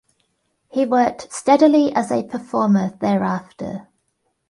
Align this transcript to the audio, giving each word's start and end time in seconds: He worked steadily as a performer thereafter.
He 0.71 0.83
worked 0.87 1.31
steadily 1.31 1.93
as 1.93 2.09
a 2.11 2.23
performer 2.23 2.97
thereafter. 3.01 3.87